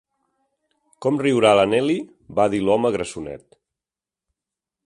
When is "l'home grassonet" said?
2.65-3.47